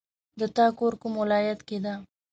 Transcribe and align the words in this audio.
د 0.39 0.41
تا 0.55 0.65
کور 0.77 0.93
کوم 1.01 1.13
ولایت 1.23 1.59
کې 1.67 1.77
ده 1.85 1.93